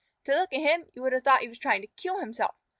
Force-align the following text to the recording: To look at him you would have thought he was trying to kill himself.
To 0.25 0.31
look 0.31 0.51
at 0.51 0.61
him 0.61 0.87
you 0.95 1.03
would 1.03 1.13
have 1.13 1.21
thought 1.21 1.41
he 1.41 1.47
was 1.47 1.59
trying 1.59 1.81
to 1.81 1.87
kill 1.95 2.17
himself. 2.21 2.55